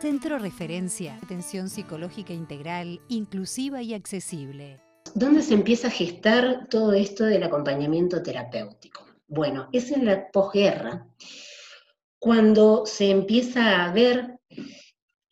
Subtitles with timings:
[0.00, 4.80] Centro Referencia, atención psicológica integral, inclusiva y accesible.
[5.14, 9.04] ¿Dónde se empieza a gestar todo esto del acompañamiento terapéutico?
[9.28, 11.06] Bueno, es en la posguerra,
[12.18, 14.38] cuando se empieza a ver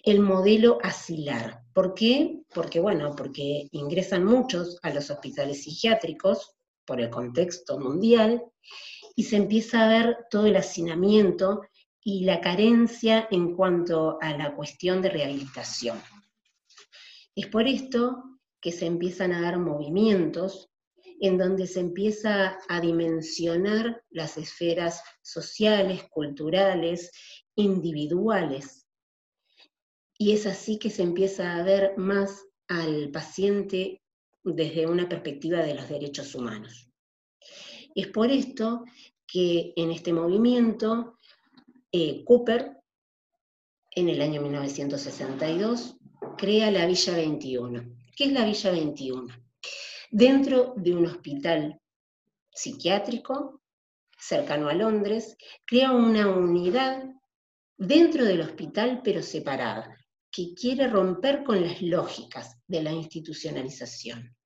[0.05, 1.62] el modelo asilar.
[1.73, 2.41] ¿Por qué?
[2.55, 6.55] Porque, bueno, porque ingresan muchos a los hospitales psiquiátricos
[6.85, 8.43] por el contexto mundial
[9.17, 11.62] y se empieza a ver todo el hacinamiento
[12.11, 16.01] y la carencia en cuanto a la cuestión de rehabilitación.
[17.34, 18.24] Es por esto
[18.62, 20.70] que se empiezan a dar movimientos
[21.20, 27.10] en donde se empieza a dimensionar las esferas sociales, culturales,
[27.56, 28.86] individuales.
[30.16, 34.00] Y es así que se empieza a ver más al paciente
[34.42, 36.91] desde una perspectiva de los derechos humanos.
[37.95, 38.84] Es por esto
[39.27, 41.17] que en este movimiento
[41.92, 42.77] eh, Cooper,
[43.91, 45.97] en el año 1962,
[46.36, 47.97] crea la Villa 21.
[48.17, 49.34] ¿Qué es la Villa 21?
[50.11, 51.81] Dentro de un hospital
[52.53, 53.62] psiquiátrico
[54.19, 57.05] cercano a Londres, crea una unidad
[57.77, 59.97] dentro del hospital pero separada,
[60.31, 64.36] que quiere romper con las lógicas de la institucionalización.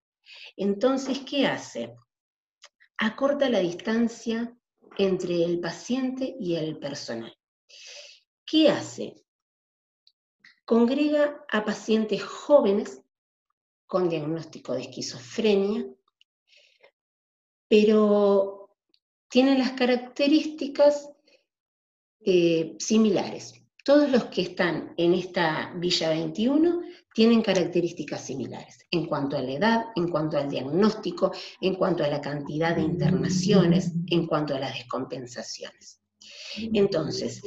[0.56, 1.94] Entonces, ¿qué hace?
[2.98, 4.54] Acorta la distancia
[4.98, 7.36] entre el paciente y el personal.
[8.44, 9.14] ¿Qué hace?
[10.64, 13.02] Congrega a pacientes jóvenes
[13.86, 15.86] con diagnóstico de esquizofrenia,
[17.68, 18.76] pero
[19.28, 21.10] tienen las características
[22.20, 23.61] eh, similares.
[23.84, 29.52] Todos los que están en esta Villa 21 tienen características similares en cuanto a la
[29.52, 34.60] edad, en cuanto al diagnóstico, en cuanto a la cantidad de internaciones, en cuanto a
[34.60, 36.00] las descompensaciones.
[36.72, 37.42] Entonces,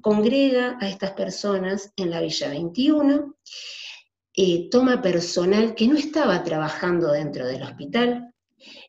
[0.00, 3.36] congrega a estas personas en la Villa 21,
[4.34, 8.34] eh, toma personal que no estaba trabajando dentro del hospital,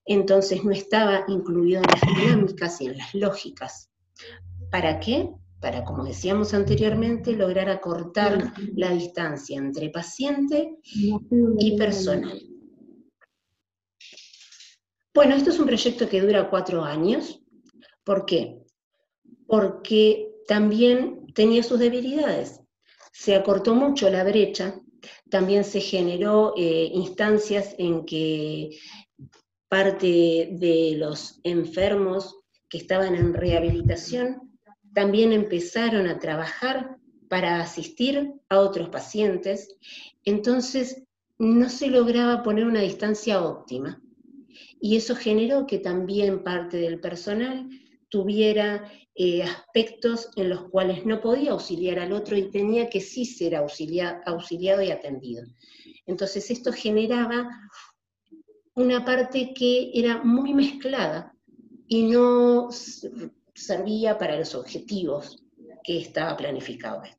[0.06, 3.92] entonces no estaba incluido en las dinámicas y en las lógicas.
[4.72, 5.30] ¿Para qué?
[5.60, 12.42] Para, como decíamos anteriormente, lograr acortar la distancia entre paciente y personal.
[15.14, 17.42] Bueno, esto es un proyecto que dura cuatro años.
[18.04, 18.62] ¿Por qué?
[19.48, 22.62] Porque también tenía sus debilidades.
[23.12, 24.80] Se acortó mucho la brecha,
[25.30, 28.70] también se generó eh, instancias en que
[29.68, 34.49] parte de los enfermos que estaban en rehabilitación
[34.94, 39.76] también empezaron a trabajar para asistir a otros pacientes,
[40.26, 41.04] entonces
[41.38, 44.02] no se lograba poner una distancia óptima.
[44.82, 47.70] Y eso generó que también parte del personal
[48.10, 53.26] tuviera eh, aspectos en los cuales no podía auxiliar al otro y tenía que sí
[53.26, 55.44] ser auxiliado y atendido.
[56.06, 57.48] Entonces esto generaba
[58.74, 61.36] una parte que era muy mezclada
[61.88, 62.70] y no
[63.60, 65.44] servía para los objetivos
[65.84, 67.18] que estaba planificado esto.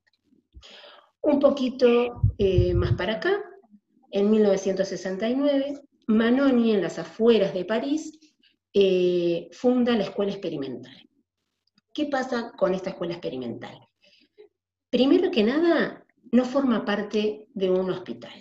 [1.23, 3.43] Un poquito eh, más para acá,
[4.11, 8.19] en 1969, Manoni, en las afueras de París,
[8.73, 11.09] eh, funda la Escuela Experimental.
[11.93, 13.77] ¿Qué pasa con esta escuela experimental?
[14.89, 18.33] Primero que nada, no forma parte de un hospital.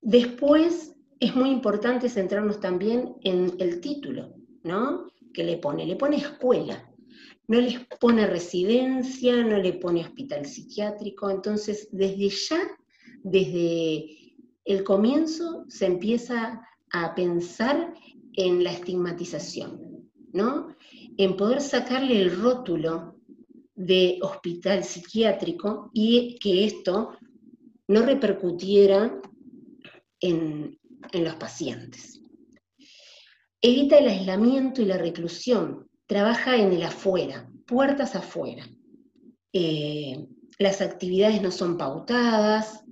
[0.00, 5.06] Después, es muy importante centrarnos también en el título, ¿no?
[5.32, 6.90] Que le pone, le pone escuela,
[7.48, 12.60] no les pone residencia, no le pone hospital psiquiátrico, entonces desde ya,
[13.22, 17.92] desde el comienzo, se empieza a pensar
[18.34, 20.76] en la estigmatización, ¿no?
[21.16, 23.16] En poder sacarle el rótulo
[23.74, 27.16] de hospital psiquiátrico y que esto
[27.88, 29.20] no repercutiera
[30.20, 30.78] en,
[31.12, 32.19] en los pacientes.
[33.62, 38.66] Evita el aislamiento y la reclusión, trabaja en el afuera, puertas afuera.
[39.52, 40.26] Eh,
[40.58, 42.82] las actividades no son pautadas,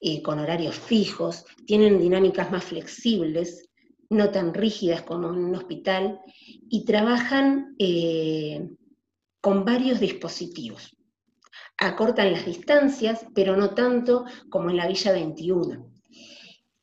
[0.00, 3.68] eh, con horarios fijos, tienen dinámicas más flexibles,
[4.08, 6.20] no tan rígidas como en un hospital,
[6.70, 8.70] y trabajan eh,
[9.42, 10.96] con varios dispositivos.
[11.76, 15.86] Acortan las distancias, pero no tanto como en la Villa 21.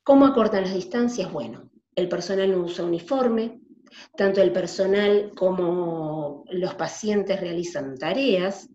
[0.03, 1.31] ¿Cómo acortan las distancias?
[1.31, 3.61] Bueno, el personal no usa uniforme,
[4.15, 8.69] tanto el personal como los pacientes realizan tareas,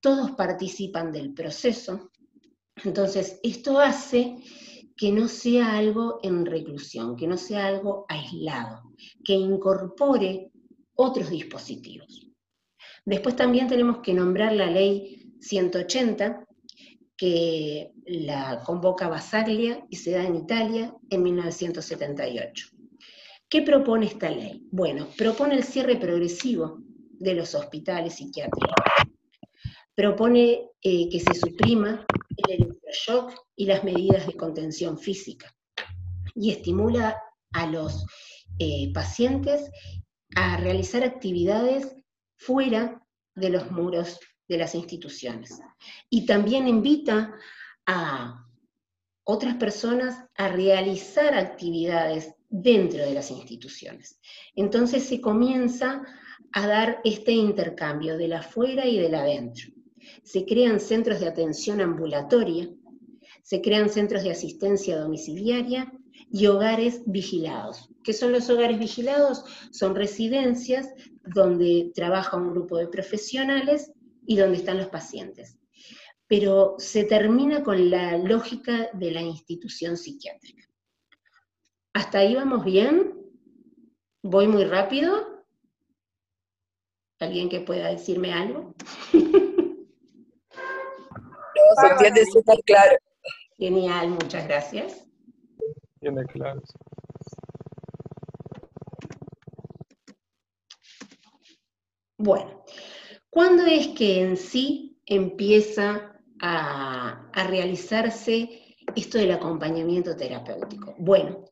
[0.00, 2.10] todos participan del proceso.
[2.84, 4.36] Entonces, esto hace
[4.96, 8.92] que no sea algo en reclusión, que no sea algo aislado,
[9.24, 10.50] que incorpore
[10.94, 12.30] otros dispositivos.
[13.04, 16.45] Después también tenemos que nombrar la ley 180,
[17.16, 22.68] que la convoca Basaglia y se da en Italia en 1978.
[23.48, 24.66] ¿Qué propone esta ley?
[24.70, 26.78] Bueno, propone el cierre progresivo
[27.18, 28.74] de los hospitales psiquiátricos.
[29.94, 32.04] Propone eh, que se suprima
[32.36, 35.54] el electroshock y las medidas de contención física.
[36.34, 37.18] Y estimula
[37.52, 38.04] a los
[38.58, 39.70] eh, pacientes
[40.34, 41.94] a realizar actividades
[42.36, 43.00] fuera
[43.34, 45.60] de los muros de las instituciones.
[46.10, 47.34] Y también invita
[47.86, 48.46] a
[49.24, 54.20] otras personas a realizar actividades dentro de las instituciones.
[54.54, 56.02] Entonces se comienza
[56.52, 59.70] a dar este intercambio de la afuera y de la adentro.
[60.22, 62.70] Se crean centros de atención ambulatoria,
[63.42, 65.92] se crean centros de asistencia domiciliaria
[66.30, 67.90] y hogares vigilados.
[68.02, 69.44] ¿Qué son los hogares vigilados?
[69.72, 70.88] Son residencias
[71.24, 73.92] donde trabaja un grupo de profesionales
[74.26, 75.58] y donde están los pacientes.
[76.26, 80.64] Pero se termina con la lógica de la institución psiquiátrica.
[81.94, 83.14] ¿Hasta ahí vamos bien?
[84.22, 85.44] ¿Voy muy rápido?
[87.20, 88.74] ¿Alguien que pueda decirme algo?
[91.56, 92.96] No, se entiende súper claro.
[93.56, 95.06] Genial, muchas gracias.
[96.00, 96.62] Tiene claro.
[102.18, 102.64] Bueno,
[103.36, 108.62] ¿cuándo es que en sí empieza a, a realizarse
[108.94, 110.94] esto del acompañamiento terapéutico?
[110.98, 111.44] Bueno,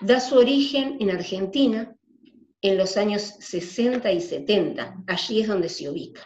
[0.00, 1.92] da su origen en Argentina
[2.62, 6.22] en los años 60 y 70, allí es donde se ubica.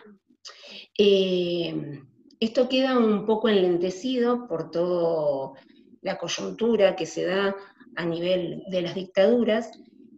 [0.98, 2.02] Eh,
[2.38, 5.58] esto queda un poco enlentecido por toda
[6.02, 7.56] la coyuntura que se da
[7.96, 9.70] a nivel de las dictaduras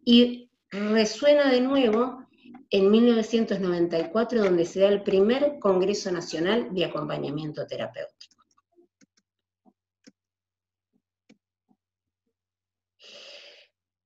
[0.05, 2.27] y resuena de nuevo
[2.71, 8.41] en 1994 donde se da el primer Congreso Nacional de Acompañamiento Terapéutico.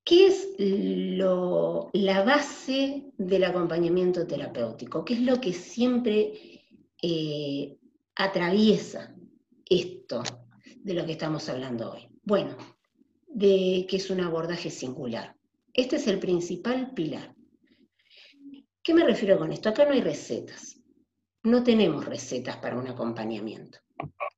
[0.04, 5.02] ¿Qué es la base del acompañamiento terapéutico?
[5.02, 6.62] ¿Qué es lo que siempre
[7.00, 7.78] eh,
[8.14, 9.14] atraviesa
[9.64, 10.22] esto
[10.76, 12.06] de lo que estamos hablando hoy?
[12.22, 12.54] Bueno,
[13.28, 15.34] de que es un abordaje singular.
[15.72, 17.33] Este es el principal pilar.
[18.84, 19.70] ¿Qué me refiero con esto?
[19.70, 20.80] Acá no hay recetas.
[21.42, 23.78] No tenemos recetas para un acompañamiento.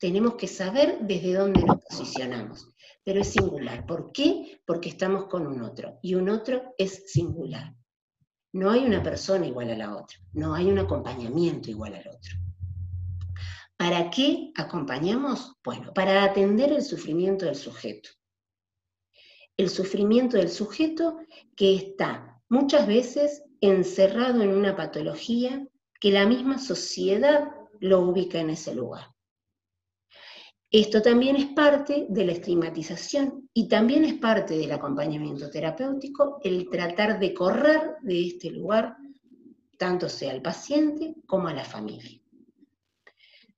[0.01, 2.73] Tenemos que saber desde dónde nos posicionamos
[3.07, 3.87] pero es singular.
[3.87, 4.61] ¿Por qué?
[4.67, 7.73] Porque estamos con un otro, y un otro es singular.
[8.53, 12.35] No hay una persona igual a la otra, no hay un acompañamiento igual al otro.
[13.77, 15.55] ¿Para qué acompañamos?
[15.63, 18.09] Bueno, para atender el sufrimiento del sujeto.
[19.57, 21.19] El sufrimiento del sujeto
[21.55, 25.67] que está muchas veces encerrado en una patología
[26.01, 27.49] que la misma sociedad
[27.81, 29.07] lo ubica en ese lugar.
[30.71, 36.69] Esto también es parte de la estigmatización y también es parte del acompañamiento terapéutico el
[36.69, 38.97] tratar de correr de este lugar,
[39.79, 42.21] tanto sea al paciente como a la familia.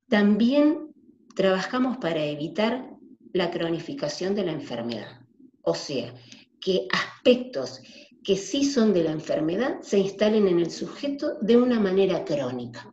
[0.08, 0.94] También
[1.34, 2.90] trabajamos para evitar
[3.32, 5.20] la cronificación de la enfermedad,
[5.62, 6.14] o sea,
[6.60, 7.80] que aspectos
[8.28, 12.92] que sí son de la enfermedad se instalen en el sujeto de una manera crónica.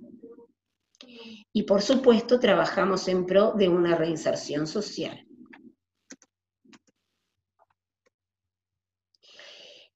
[1.51, 5.27] Y por supuesto trabajamos en pro de una reinserción social.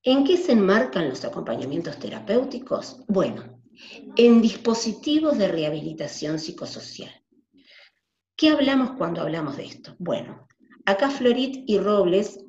[0.04, 3.06] ¿En qué se enmarcan los acompañamientos terapéuticos?
[3.08, 3.62] Bueno,
[4.18, 7.14] en dispositivos de rehabilitación psicosocial.
[8.36, 9.96] ¿Qué hablamos cuando hablamos de esto?
[10.00, 10.50] Bueno,
[10.84, 12.44] acá Florit y Robles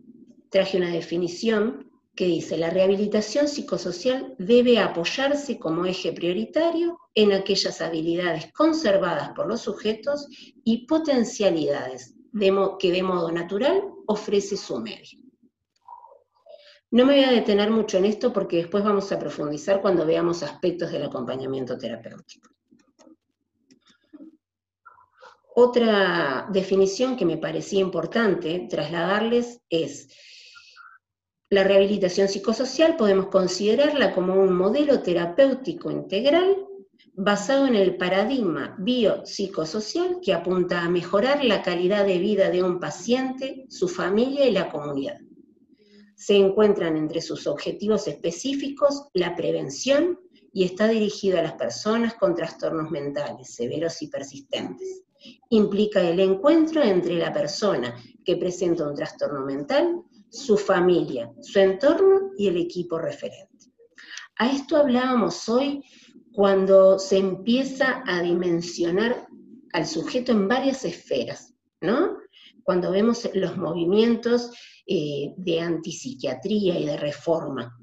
[0.51, 7.81] traje una definición que dice, la rehabilitación psicosocial debe apoyarse como eje prioritario en aquellas
[7.81, 10.27] habilidades conservadas por los sujetos
[10.65, 12.15] y potencialidades
[12.79, 15.19] que de modo natural ofrece su medio.
[16.93, 20.43] No me voy a detener mucho en esto porque después vamos a profundizar cuando veamos
[20.43, 22.51] aspectos del acompañamiento terapéutico.
[25.55, 30.09] Otra definición que me parecía importante trasladarles es
[31.51, 36.57] la rehabilitación psicosocial podemos considerarla como un modelo terapéutico integral
[37.15, 42.79] basado en el paradigma biopsicosocial que apunta a mejorar la calidad de vida de un
[42.79, 45.19] paciente, su familia y la comunidad.
[46.15, 50.21] Se encuentran entre sus objetivos específicos la prevención
[50.53, 55.03] y está dirigido a las personas con trastornos mentales severos y persistentes.
[55.49, 62.31] Implica el encuentro entre la persona que presenta un trastorno mental su familia, su entorno
[62.39, 63.73] y el equipo referente.
[64.39, 65.85] A esto hablábamos hoy
[66.33, 69.27] cuando se empieza a dimensionar
[69.73, 72.17] al sujeto en varias esferas, ¿no?
[72.63, 74.51] Cuando vemos los movimientos
[74.87, 77.77] eh, de antipsiquiatría y de reforma,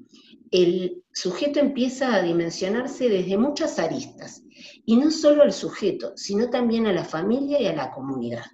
[0.50, 4.42] el sujeto empieza a dimensionarse desde muchas aristas,
[4.84, 8.44] y no solo al sujeto, sino también a la familia y a la comunidad.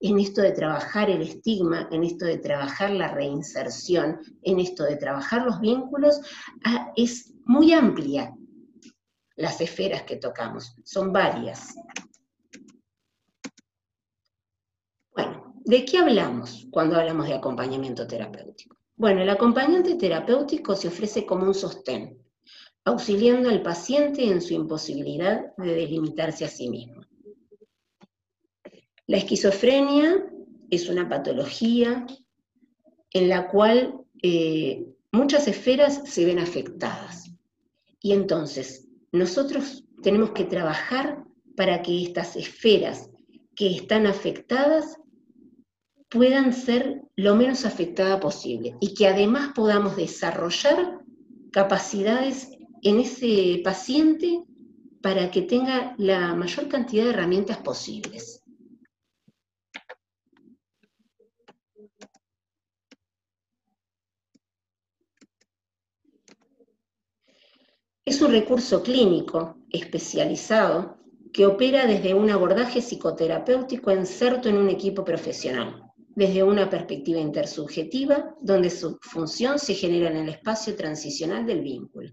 [0.00, 4.96] En esto de trabajar el estigma, en esto de trabajar la reinserción, en esto de
[4.96, 6.20] trabajar los vínculos,
[6.64, 8.34] ah, es muy amplia
[9.36, 11.74] las esferas que tocamos, son varias.
[15.14, 18.76] Bueno, ¿de qué hablamos cuando hablamos de acompañamiento terapéutico?
[18.96, 22.18] Bueno, el acompañante terapéutico se ofrece como un sostén,
[22.84, 27.05] auxiliando al paciente en su imposibilidad de delimitarse a sí mismo.
[29.06, 30.26] La esquizofrenia
[30.70, 32.06] es una patología
[33.12, 37.30] en la cual eh, muchas esferas se ven afectadas.
[38.00, 41.24] Y entonces, nosotros tenemos que trabajar
[41.56, 43.08] para que estas esferas
[43.54, 44.96] que están afectadas
[46.10, 51.00] puedan ser lo menos afectada posible y que además podamos desarrollar
[51.52, 52.50] capacidades
[52.82, 54.42] en ese paciente
[55.00, 58.42] para que tenga la mayor cantidad de herramientas posibles.
[68.06, 70.96] Es un recurso clínico especializado
[71.32, 75.82] que opera desde un abordaje psicoterapéutico inserto en un equipo profesional
[76.16, 82.10] desde una perspectiva intersubjetiva, donde su función se genera en el espacio transicional del vínculo.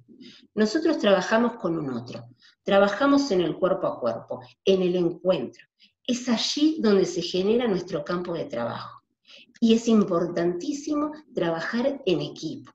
[0.55, 2.25] Nosotros trabajamos con un otro,
[2.63, 5.63] trabajamos en el cuerpo a cuerpo, en el encuentro.
[6.05, 9.03] Es allí donde se genera nuestro campo de trabajo.
[9.62, 12.71] Y es importantísimo trabajar en equipo.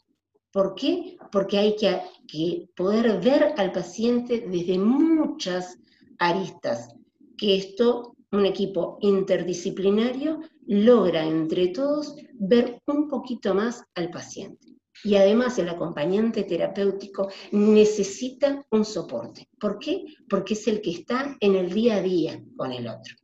[0.53, 1.19] ¿Por qué?
[1.31, 5.79] Porque hay que, poder ver al paciente desde muchas
[6.19, 6.89] aristas,
[7.37, 14.69] que esto un equipo interdisciplinario logra entre todos ver un poquito más al paciente.
[15.05, 19.49] Y además el acompañante terapéutico necesita un soporte.
[19.59, 20.05] ¿Por qué?
[20.29, 23.15] Porque es el que está en el día a día con el otro.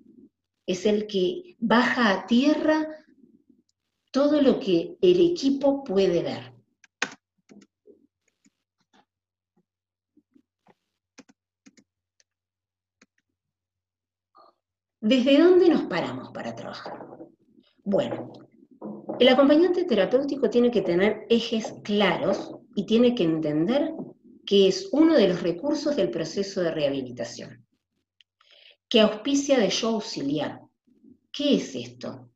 [0.67, 2.87] Es el que baja a tierra
[4.13, 6.54] todo lo que el equipo puede ver.
[15.07, 16.95] ¿Desde dónde nos paramos para trabajar?
[17.85, 18.33] Bueno,
[19.21, 23.93] el acompañante terapéutico tiene que tener ejes claros y tiene que entender
[24.47, 27.67] que es uno de los recursos del proceso de rehabilitación,
[28.89, 30.63] que auspicia de yo auxiliar.
[31.31, 32.31] ¿Qué es esto?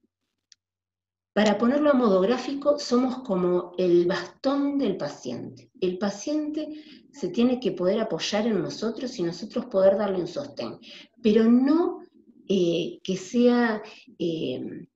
[1.33, 5.71] Para ponerlo a modo gráfico, somos como el bastón del paciente.
[5.81, 6.69] El paciente
[7.13, 10.79] se tiene que poder apoyar en nosotros y nosotros poder darle un sostén,
[11.23, 12.03] pero no
[12.49, 13.83] eh, que sea
[14.19, 14.87] eh,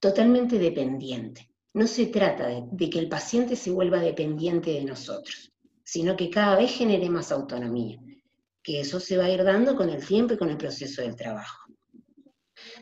[0.00, 1.50] totalmente dependiente.
[1.74, 6.56] No se trata de, que el paciente se vuelva dependiente de nosotros, sino que cada
[6.56, 8.00] vez genere más autonomía,
[8.62, 11.16] que eso se va a ir dando con el tiempo y con el proceso del
[11.16, 11.63] trabajo.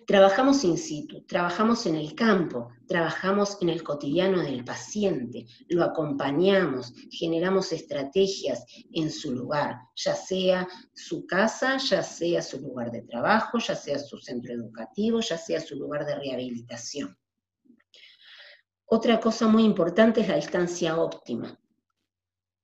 [0.07, 6.93] Trabajamos in situ, trabajamos en el campo, trabajamos en el cotidiano del paciente, lo acompañamos,
[7.11, 13.59] generamos estrategias en su lugar, ya sea su casa, ya sea su lugar de trabajo,
[13.59, 17.17] ya sea su centro educativo, ya sea su lugar de rehabilitación.
[18.87, 21.59] Otra cosa muy importante es la distancia óptima.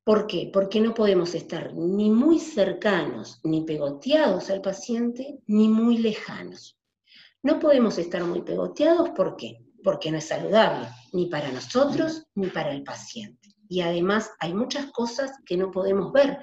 [0.05, 0.51] ¿Por qué?
[0.51, 6.78] Porque no podemos estar ni muy cercanos, ni pegoteados al paciente, ni muy lejanos.
[7.43, 9.65] No podemos estar muy pegoteados, ¿por qué?
[9.85, 13.55] Porque no es saludable, ni para nosotros, ni para el paciente.
[13.69, 16.39] Y además hay muchas cosas que no podemos ver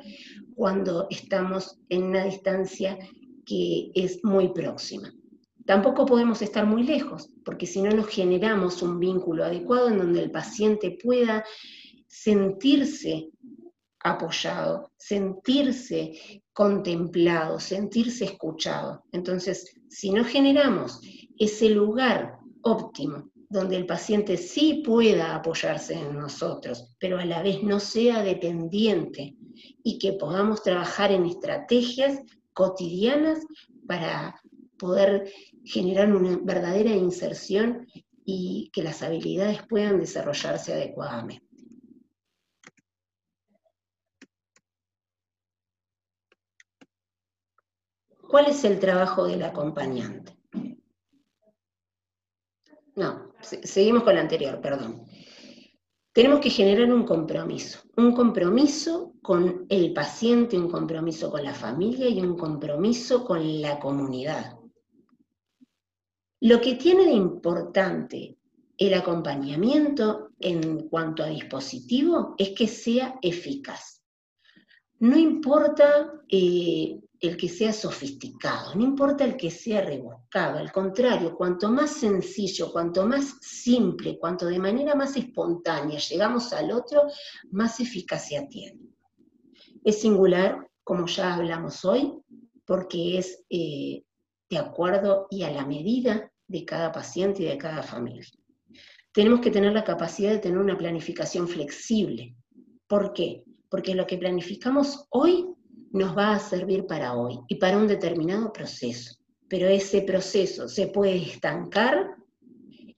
[0.56, 2.98] cuando estamos en una distancia
[3.46, 5.12] que es muy próxima.
[5.66, 10.22] Tampoco podemos estar muy lejos, porque si no nos generamos un vínculo adecuado en donde
[10.22, 11.44] el paciente pueda
[12.08, 13.30] sentirse
[14.00, 19.04] apoyado, sentirse contemplado, sentirse escuchado.
[19.12, 21.02] Entonces, si no generamos
[21.38, 27.62] ese lugar óptimo donde el paciente sí pueda apoyarse en nosotros, pero a la vez
[27.62, 29.36] no sea dependiente
[29.84, 32.22] y que podamos trabajar en estrategias
[32.54, 33.40] cotidianas
[33.86, 34.42] para
[34.78, 35.30] poder
[35.66, 37.86] generar una verdadera inserción
[38.24, 41.45] y que las habilidades puedan desarrollarse adecuadamente.
[48.36, 50.38] ¿Cuál es el trabajo del acompañante?
[52.98, 55.06] No, seguimos con la anterior, perdón.
[56.12, 62.10] tenemos que generar un compromiso, un compromiso con el paciente, un compromiso con la familia
[62.10, 64.58] y un compromiso con la comunidad.
[66.42, 68.38] Lo que tiene de importante
[68.78, 74.04] el acompañamiento en cuanto a dispositivo es que sea eficaz.
[75.00, 81.36] No importa eh, el que sea sofisticado, no importa el que sea rebuscado, al contrario,
[81.36, 87.04] cuanto más sencillo, cuanto más simple, cuanto de manera más espontánea llegamos al otro,
[87.52, 88.80] más eficacia tiene.
[89.84, 92.14] Es singular, como ya hablamos hoy,
[92.66, 94.04] porque es eh,
[94.50, 98.26] de acuerdo y a la medida de cada paciente y de cada familia.
[99.12, 102.36] Tenemos que tener la capacidad de tener una planificación flexible.
[102.88, 103.44] ¿Por qué?
[103.70, 105.55] Porque lo que planificamos hoy
[105.96, 109.16] nos va a servir para hoy y para un determinado proceso.
[109.48, 112.18] Pero ese proceso se puede estancar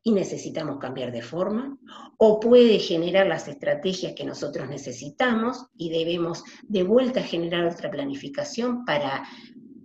[0.02, 1.78] y necesitamos cambiar de forma,
[2.18, 8.84] o puede generar las estrategias que nosotros necesitamos y debemos de vuelta generar otra planificación
[8.84, 9.28] para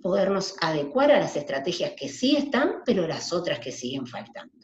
[0.00, 4.54] podernos adecuar a las estrategias que sí están, pero las otras que siguen faltando.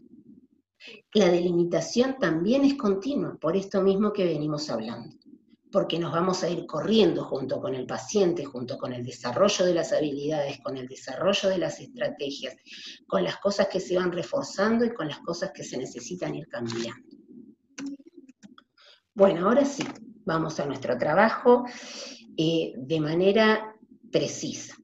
[1.12, 5.19] La delimitación también es continua, por esto mismo que venimos hablando
[5.78, 9.75] porque nos vamos a ir corriendo junto con el paciente, junto con el desarrollo de
[9.75, 12.56] las habilidades, con el desarrollo de las estrategias,
[13.06, 16.49] con las cosas que se van reforzando y con las cosas que se necesitan ir
[16.49, 17.08] cambiando.
[19.14, 19.85] Bueno, ahora sí,
[20.25, 21.64] vamos a nuestro trabajo
[22.37, 23.73] eh, de manera
[24.11, 24.75] precisa.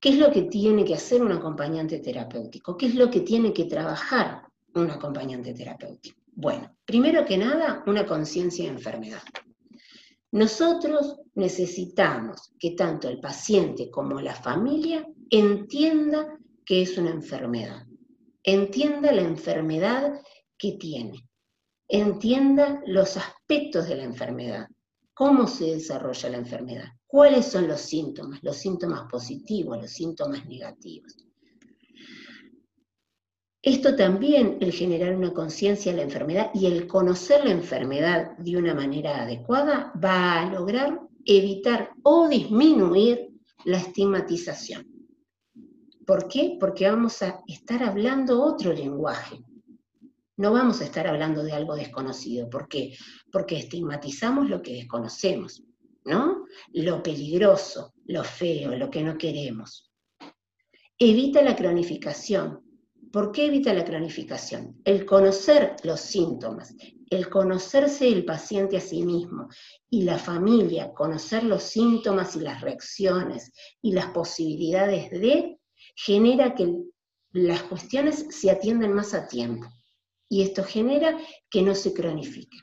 [0.00, 2.78] ¿Qué es lo que tiene que hacer un acompañante terapéutico?
[2.78, 4.40] ¿Qué es lo que tiene que trabajar
[4.74, 6.18] un acompañante terapéutico?
[6.32, 9.20] Bueno, primero que nada, una conciencia de enfermedad.
[10.32, 17.86] Nosotros necesitamos que tanto el paciente como la familia entienda que es una enfermedad,
[18.42, 20.20] entienda la enfermedad
[20.58, 21.28] que tiene,
[21.88, 24.68] entienda los aspectos de la enfermedad,
[25.14, 31.25] cómo se desarrolla la enfermedad, cuáles son los síntomas, los síntomas positivos, los síntomas negativos.
[33.66, 38.56] Esto también, el generar una conciencia de la enfermedad y el conocer la enfermedad de
[38.56, 43.26] una manera adecuada, va a lograr evitar o disminuir
[43.64, 44.86] la estigmatización.
[46.06, 46.56] ¿Por qué?
[46.60, 49.42] Porque vamos a estar hablando otro lenguaje.
[50.36, 52.48] No vamos a estar hablando de algo desconocido.
[52.48, 52.96] ¿Por qué?
[53.32, 55.64] Porque estigmatizamos lo que desconocemos,
[56.04, 56.44] ¿no?
[56.72, 59.90] Lo peligroso, lo feo, lo que no queremos.
[60.96, 62.65] Evita la cronificación,
[63.12, 64.80] ¿Por qué evita la cronificación?
[64.84, 66.74] El conocer los síntomas,
[67.10, 69.48] el conocerse el paciente a sí mismo
[69.88, 75.58] y la familia, conocer los síntomas y las reacciones y las posibilidades de,
[75.94, 76.74] genera que
[77.32, 79.66] las cuestiones se atiendan más a tiempo.
[80.28, 81.16] Y esto genera
[81.48, 82.58] que no se cronifique.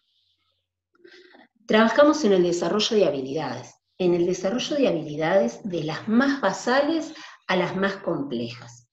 [1.66, 7.14] Trabajamos en el desarrollo de habilidades, en el desarrollo de habilidades de las más basales
[7.48, 8.90] a las más complejas.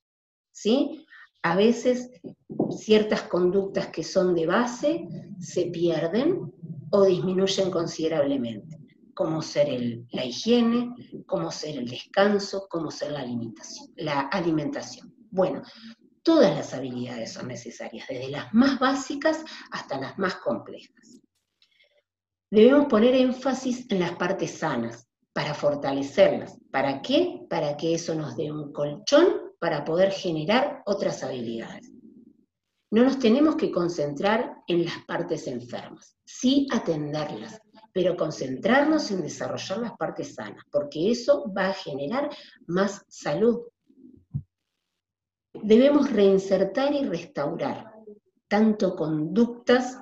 [0.52, 1.04] ¿Sí?
[1.42, 2.10] A veces
[2.70, 6.52] ciertas conductas que son de base se pierden
[6.90, 8.78] o disminuyen considerablemente,
[9.14, 9.68] como ser
[10.10, 10.92] la higiene,
[11.26, 15.14] como ser el descanso, como ser la alimentación, la alimentación.
[15.30, 15.62] Bueno,
[16.22, 21.20] todas las habilidades son necesarias, desde las más básicas hasta las más complejas.
[22.50, 26.58] Debemos poner énfasis en las partes sanas para fortalecerlas.
[26.72, 27.46] ¿Para qué?
[27.48, 31.92] Para que eso nos dé un colchón para poder generar otras habilidades.
[32.90, 37.60] No nos tenemos que concentrar en las partes enfermas, sí atenderlas,
[37.92, 42.30] pero concentrarnos en desarrollar las partes sanas, porque eso va a generar
[42.66, 43.60] más salud.
[45.52, 47.92] Debemos reinsertar y restaurar
[48.48, 49.98] tanto conductas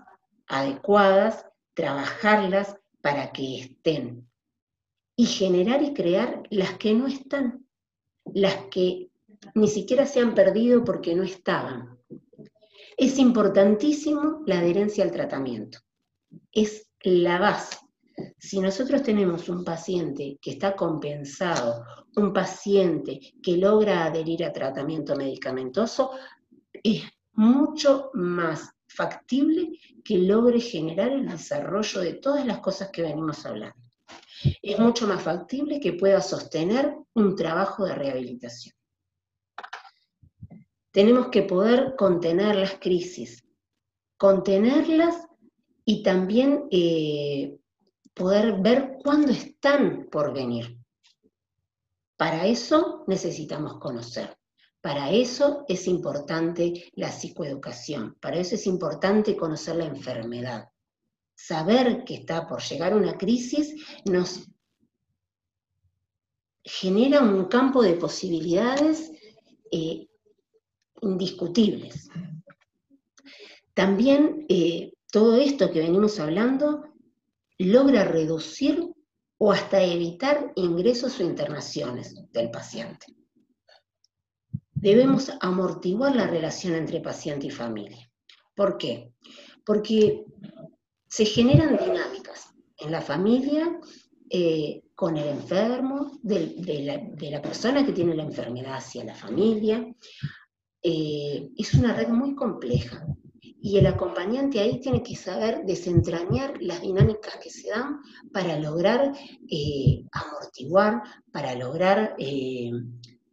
[0.47, 1.45] adecuadas,
[1.75, 4.31] trabajarlas para que estén,
[5.17, 7.67] y generar y crear las que no están,
[8.25, 9.11] las que
[9.55, 11.99] ni siquiera se han perdido porque no estaban.
[12.97, 15.79] Es importantísimo la adherencia al tratamiento.
[16.53, 17.77] Es la base.
[18.39, 21.85] Si nosotros tenemos un paciente que está compensado,
[22.17, 26.11] un paciente que logra adherir a tratamiento medicamentoso,
[26.73, 33.47] es mucho más factible que logre generar el desarrollo de todas las cosas que venimos
[33.47, 33.77] hablando.
[34.63, 38.78] Es mucho más factible que pueda sostener un trabajo de rehabilitación.
[40.99, 43.45] Tenemos que poder contener las crisis,
[44.17, 45.29] contenerlas
[45.85, 47.57] y también eh,
[48.13, 50.77] poder ver cuándo están por venir.
[52.17, 54.37] Para eso necesitamos conocer.
[54.81, 60.69] Para eso es importante la psicoeducación, para eso es importante conocer la enfermedad.
[61.33, 63.73] saber que está por llegar una crisis
[64.05, 64.49] nos
[66.65, 69.13] genera un campo de posibilidades
[69.71, 70.08] eh,
[71.03, 72.09] indiscutibles.
[73.75, 76.85] También eh, todo esto que venimos hablando
[77.59, 78.85] logra reducir
[79.39, 83.07] o hasta evitar ingresos o internaciones del paciente.
[84.73, 88.11] Debemos amortiguar la relación entre paciente y familia.
[88.55, 89.13] ¿Por qué?
[89.65, 90.25] Porque
[91.09, 93.79] se generan dinámicas en la familia
[94.31, 99.87] eh, con el enfermo, de, la, persona que tiene la enfermedad hacia la familia.
[100.83, 103.07] Eh, es una red muy compleja
[103.41, 108.01] y el acompañante ahí tiene que saber desentrañar las dinámicas que se dan
[108.33, 109.13] para lograr
[109.51, 112.17] eh, amortiguar, para lograr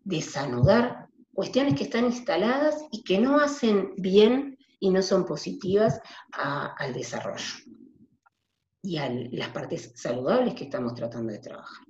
[0.04, 6.94] desanudar cuestiones que están instaladas y que no hacen bien y no son positivas al
[6.94, 7.56] desarrollo
[8.86, 11.86] y a las partes saludables que estamos tratando de trabajar.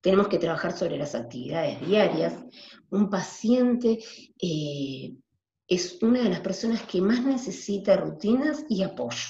[0.00, 2.34] Tenemos que trabajar sobre las actividades diarias.
[2.90, 3.98] Un paciente
[4.40, 5.14] eh,
[5.68, 9.28] es una de las personas que más necesita rutinas y apoyo.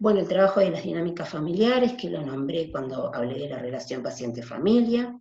[0.00, 4.02] Bueno, el trabajo de las dinámicas familiares, que lo nombré cuando hablé de la relación
[4.02, 5.18] paciente-familia.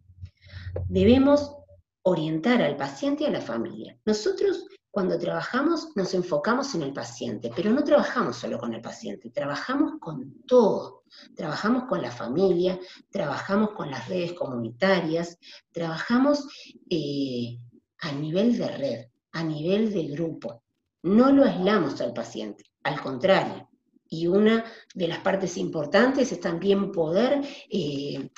[0.88, 1.56] Debemos
[2.02, 3.98] orientar al paciente y a la familia.
[4.06, 9.32] Nosotros cuando trabajamos nos enfocamos en el paciente, pero no trabajamos solo con el paciente,
[9.32, 11.02] trabajamos con todo.
[11.36, 12.80] Trabajamos con la familia,
[13.10, 15.40] trabajamos con las redes comunitarias,
[15.72, 16.48] trabajamos
[16.92, 17.58] eh,
[18.02, 20.62] a nivel de red, a nivel de grupo.
[21.02, 23.68] No lo aislamos al paciente, al contrario.
[24.08, 28.30] Y una de las partes importantes es también poder eh,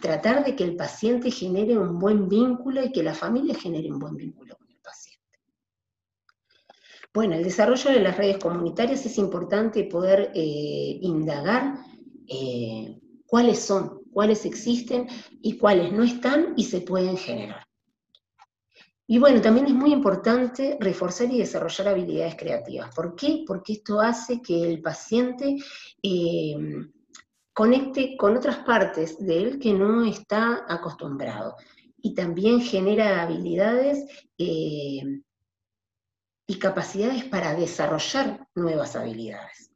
[0.00, 3.98] tratar de que el paciente genere un buen vínculo y que la familia genere un
[3.98, 4.56] buen vínculo
[7.12, 11.78] bueno, el desarrollo de las redes comunitarias es importante poder eh, indagar
[12.28, 15.08] eh, cuáles son, cuáles existen
[15.42, 17.64] y cuáles no están y se pueden generar.
[19.08, 22.94] Y bueno, también es muy importante reforzar y desarrollar habilidades creativas.
[22.94, 23.42] ¿Por qué?
[23.44, 25.56] Porque esto hace que el paciente
[26.00, 26.54] eh,
[27.52, 31.56] conecte con otras partes de él que no está acostumbrado.
[32.00, 34.06] Y también genera habilidades
[36.50, 39.70] y capacidades para desarrollar nuevas habilidades.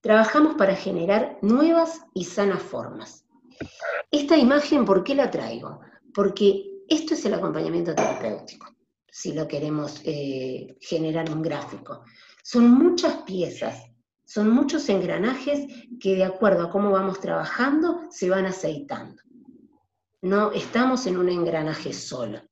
[0.00, 3.26] Trabajamos para generar nuevas y sanas formas.
[4.08, 5.80] Esta imagen, ¿por qué la traigo?
[6.14, 8.72] Porque esto es el acompañamiento terapéutico,
[9.08, 12.04] si lo queremos eh, generar un gráfico.
[12.44, 13.82] Son muchas piezas,
[14.24, 15.66] son muchos engranajes
[15.98, 19.20] que de acuerdo a cómo vamos trabajando se van aceitando.
[20.20, 22.42] No estamos en un engranaje solo.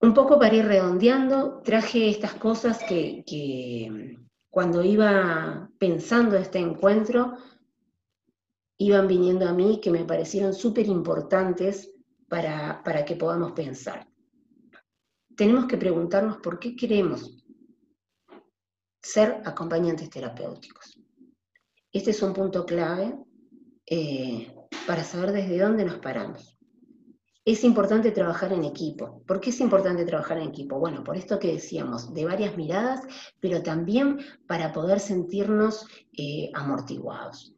[0.00, 4.16] Un poco para ir redondeando, traje estas cosas que,
[4.48, 7.36] cuando iba pensando este encuentro,
[8.78, 11.92] iban viniendo a mí que me parecieron súper importantes
[12.28, 14.08] para, para que podamos pensar.
[15.36, 17.44] Tenemos que preguntarnos por qué queremos
[19.02, 20.96] ser acompañantes terapéuticos.
[21.92, 23.16] Este es un punto clave
[23.84, 24.54] eh,
[24.86, 26.57] para saber desde dónde nos paramos
[27.52, 29.22] es importante trabajar en equipo.
[29.26, 30.78] ¿Por qué es importante trabajar en equipo?
[30.78, 33.00] Bueno, por esto que decíamos, de varias miradas,
[33.40, 37.54] pero también para poder sentirnos eh, amortiguados.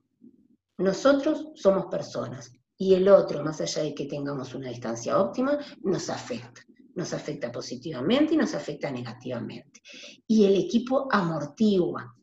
[0.78, 6.08] Nosotros somos personas y el otro, más allá de que tengamos una distancia óptima, nos
[6.08, 6.62] afecta.
[6.94, 9.80] Nos afecta positivamente y nos afecta negativamente.
[10.24, 12.14] Y el equipo amortigua,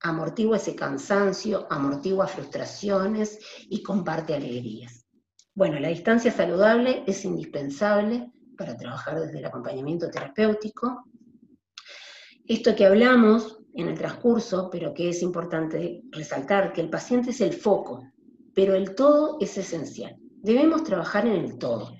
[0.00, 5.03] amortigua ese cansancio, amortigua frustraciones y comparte alegrías.
[5.56, 11.04] Bueno, la distancia saludable es indispensable para trabajar desde el acompañamiento terapéutico.
[12.44, 17.40] Esto que hablamos en el transcurso, pero que es importante resaltar, que el paciente es
[17.40, 18.02] el foco,
[18.52, 20.16] pero el todo es esencial.
[20.18, 21.92] Debemos trabajar en el todo.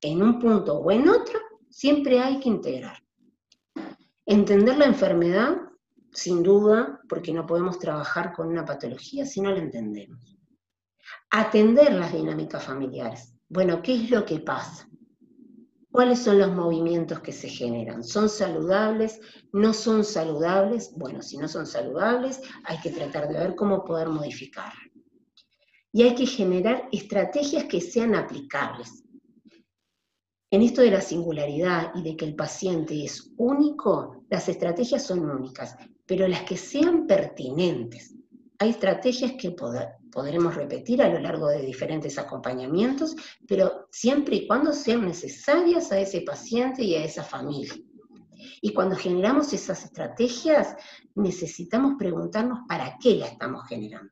[0.00, 1.38] En un punto o en otro,
[1.68, 2.96] siempre hay que integrar.
[4.24, 5.58] Entender la enfermedad,
[6.10, 10.35] sin duda, porque no podemos trabajar con una patología si no la entendemos
[11.30, 13.34] atender las dinámicas familiares.
[13.48, 14.88] Bueno, ¿qué es lo que pasa?
[15.90, 18.04] ¿Cuáles son los movimientos que se generan?
[18.04, 19.18] ¿Son saludables?
[19.52, 20.92] ¿No son saludables?
[20.94, 24.72] Bueno, si no son saludables, hay que tratar de ver cómo poder modificar.
[25.92, 29.04] Y hay que generar estrategias que sean aplicables.
[30.50, 35.28] En esto de la singularidad y de que el paciente es único, las estrategias son
[35.28, 38.14] únicas, pero las que sean pertinentes.
[38.58, 39.52] Hay estrategias que
[40.16, 43.14] podremos repetir a lo largo de diferentes acompañamientos,
[43.46, 47.74] pero siempre y cuando sean necesarias a ese paciente y a esa familia.
[48.62, 50.74] Y cuando generamos esas estrategias,
[51.14, 54.10] necesitamos preguntarnos para qué la estamos generando.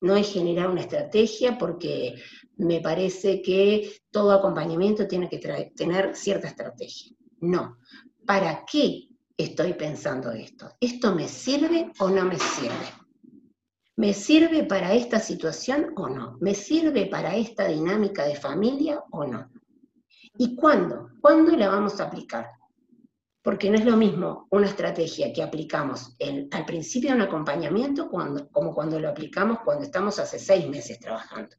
[0.00, 2.14] No es generar una estrategia porque
[2.56, 5.38] me parece que todo acompañamiento tiene que
[5.74, 7.12] tener cierta estrategia.
[7.40, 7.76] No.
[8.24, 10.70] ¿Para qué estoy pensando esto?
[10.80, 12.99] ¿Esto me sirve o no me sirve?
[14.00, 16.38] ¿Me sirve para esta situación o no?
[16.40, 19.50] ¿Me sirve para esta dinámica de familia o no?
[20.38, 21.10] ¿Y cuándo?
[21.20, 22.46] ¿Cuándo la vamos a aplicar?
[23.42, 26.16] Porque no es lo mismo una estrategia que aplicamos
[26.50, 31.54] al principio de un acompañamiento como cuando lo aplicamos cuando estamos hace seis meses trabajando.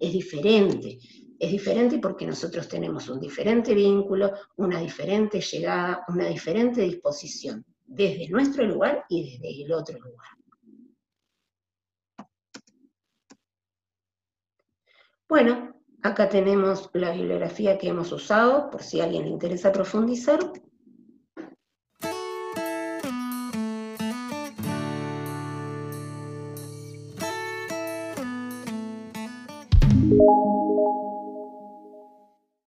[0.00, 0.98] Es diferente,
[1.38, 8.28] es diferente porque nosotros tenemos un diferente vínculo, una diferente llegada, una diferente disposición, desde
[8.30, 10.43] nuestro lugar y desde el otro lugar.
[15.34, 20.38] Bueno, acá tenemos la bibliografía que hemos usado, por si a alguien le interesa profundizar.